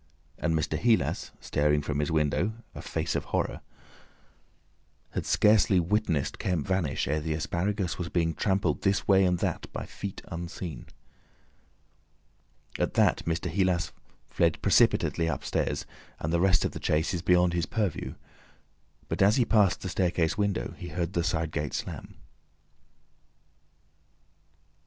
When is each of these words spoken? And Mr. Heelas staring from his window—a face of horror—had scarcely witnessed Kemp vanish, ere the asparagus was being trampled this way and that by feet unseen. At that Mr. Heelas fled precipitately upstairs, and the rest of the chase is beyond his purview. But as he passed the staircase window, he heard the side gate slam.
And 0.39 0.55
Mr. 0.55 0.79
Heelas 0.79 1.29
staring 1.39 1.83
from 1.83 1.99
his 1.99 2.11
window—a 2.11 2.81
face 2.81 3.15
of 3.15 3.25
horror—had 3.25 5.27
scarcely 5.27 5.79
witnessed 5.79 6.39
Kemp 6.39 6.65
vanish, 6.65 7.07
ere 7.07 7.19
the 7.19 7.35
asparagus 7.35 7.99
was 7.99 8.09
being 8.09 8.33
trampled 8.33 8.81
this 8.81 9.07
way 9.07 9.23
and 9.23 9.37
that 9.37 9.71
by 9.71 9.85
feet 9.85 10.23
unseen. 10.29 10.87
At 12.79 12.95
that 12.95 13.21
Mr. 13.25 13.47
Heelas 13.47 13.91
fled 14.27 14.59
precipitately 14.63 15.27
upstairs, 15.27 15.85
and 16.19 16.33
the 16.33 16.41
rest 16.41 16.65
of 16.65 16.71
the 16.71 16.79
chase 16.79 17.13
is 17.13 17.21
beyond 17.21 17.53
his 17.53 17.67
purview. 17.67 18.15
But 19.07 19.21
as 19.21 19.35
he 19.35 19.45
passed 19.45 19.81
the 19.81 19.89
staircase 19.89 20.35
window, 20.35 20.73
he 20.79 20.87
heard 20.87 21.13
the 21.13 21.23
side 21.23 21.51
gate 21.51 21.75
slam. 21.75 22.15